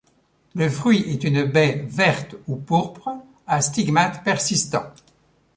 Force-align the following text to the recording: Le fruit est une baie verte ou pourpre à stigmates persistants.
Le 0.55 0.67
fruit 0.67 1.03
est 1.11 1.23
une 1.25 1.43
baie 1.45 1.85
verte 1.87 2.35
ou 2.47 2.55
pourpre 2.55 3.09
à 3.45 3.61
stigmates 3.61 4.23
persistants. 4.23 4.91